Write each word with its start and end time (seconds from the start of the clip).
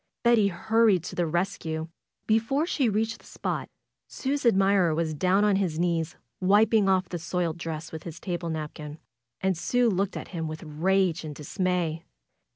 Betty 0.23 0.47
hurried 0.47 1.03
to 1.03 1.15
the 1.15 1.27
rescue. 1.27 1.87
Before 2.25 2.65
she 2.65 2.89
reached 2.89 3.19
the 3.19 3.25
spot, 3.27 3.69
Sue's 4.07 4.47
admirer 4.47 4.95
was 4.95 5.13
down 5.13 5.43
on 5.45 5.57
his 5.57 5.77
knees 5.77 6.15
wiping 6.39 6.89
off 6.89 7.09
the 7.09 7.19
soiled 7.19 7.59
dress 7.59 7.91
with 7.91 8.01
his 8.01 8.19
table 8.19 8.49
napkin. 8.49 8.97
And 9.41 9.55
Sue 9.55 9.91
looked 9.91 10.17
at 10.17 10.29
him 10.29 10.47
with 10.47 10.63
rage 10.63 11.23
and 11.23 11.35
dismay. 11.35 12.03